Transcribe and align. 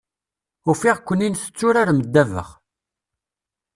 Ufiɣ-ken-in 0.69 1.33
tetturarem 1.35 1.99
ddabax. 2.05 2.49